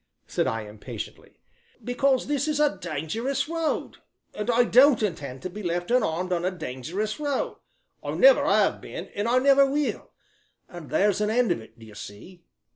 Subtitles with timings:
[0.25, 1.37] said I impatiently.
[1.83, 3.97] "Because this is a dangerous road,
[4.33, 7.59] and I don't intend to be left unarmed on a dangerous road;
[8.03, 10.09] I never have been and I never will,
[10.67, 12.43] and there's an end of it, d'ye see!"